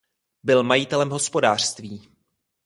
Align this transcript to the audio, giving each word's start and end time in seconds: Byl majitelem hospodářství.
Byl 0.43 0.63
majitelem 0.63 1.09
hospodářství. 1.11 2.09